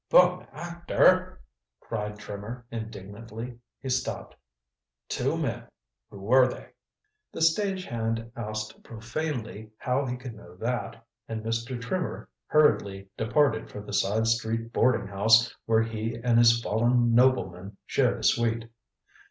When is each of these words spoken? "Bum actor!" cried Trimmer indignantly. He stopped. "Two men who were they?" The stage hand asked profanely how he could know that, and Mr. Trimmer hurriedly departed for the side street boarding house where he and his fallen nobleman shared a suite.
"Bum 0.09 0.47
actor!" 0.51 1.39
cried 1.79 2.17
Trimmer 2.17 2.65
indignantly. 2.71 3.59
He 3.79 3.89
stopped. 3.89 4.35
"Two 5.07 5.37
men 5.37 5.65
who 6.09 6.17
were 6.21 6.47
they?" 6.47 6.71
The 7.31 7.43
stage 7.43 7.85
hand 7.85 8.31
asked 8.35 8.81
profanely 8.81 9.69
how 9.77 10.07
he 10.07 10.17
could 10.17 10.33
know 10.33 10.55
that, 10.55 11.05
and 11.27 11.43
Mr. 11.45 11.79
Trimmer 11.79 12.27
hurriedly 12.47 13.09
departed 13.15 13.69
for 13.69 13.81
the 13.81 13.93
side 13.93 14.25
street 14.25 14.73
boarding 14.73 15.05
house 15.05 15.55
where 15.67 15.83
he 15.83 16.15
and 16.23 16.39
his 16.39 16.59
fallen 16.63 17.13
nobleman 17.13 17.77
shared 17.85 18.17
a 18.17 18.23
suite. 18.23 18.71